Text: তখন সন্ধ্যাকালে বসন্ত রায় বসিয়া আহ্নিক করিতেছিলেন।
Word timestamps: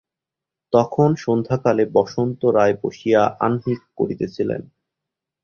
তখন 0.73 1.09
সন্ধ্যাকালে 1.15 1.83
বসন্ত 1.93 2.41
রায় 2.57 2.75
বসিয়া 2.83 3.21
আহ্নিক 3.39 3.79
করিতেছিলেন। 3.97 4.61